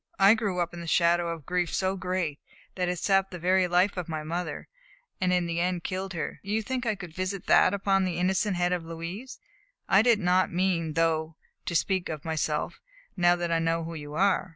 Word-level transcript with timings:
I 0.17 0.33
grew 0.33 0.59
up 0.59 0.73
in 0.73 0.81
the 0.81 0.87
shadow 0.87 1.27
of 1.29 1.41
a 1.41 1.43
grief 1.43 1.71
so 1.75 1.95
great 1.95 2.39
that 2.73 2.89
it 2.89 2.97
sapped 2.97 3.29
the 3.29 3.37
very 3.37 3.67
life 3.67 3.97
of 3.97 4.09
my 4.09 4.23
mother, 4.23 4.67
and 5.21 5.31
in 5.31 5.45
the 5.45 5.59
end 5.59 5.83
killed 5.83 6.13
her. 6.13 6.39
Do 6.43 6.49
you 6.49 6.63
think 6.63 6.87
I 6.87 6.95
could 6.95 7.13
visit 7.13 7.45
that 7.45 7.71
upon 7.71 8.03
the 8.03 8.17
innocent 8.17 8.57
head 8.57 8.73
of 8.73 8.83
Louise? 8.83 9.37
I 9.87 10.01
did 10.01 10.17
not 10.17 10.51
mean, 10.51 10.93
though, 10.93 11.35
to 11.67 11.75
speak 11.75 12.09
of 12.09 12.25
myself, 12.25 12.81
now 13.15 13.35
that 13.35 13.51
I 13.51 13.59
know 13.59 13.83
who 13.83 13.93
you 13.93 14.15
are. 14.15 14.49